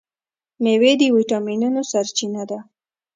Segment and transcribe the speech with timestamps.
[0.63, 2.59] میوې د ویټامینونو سرچینه ده.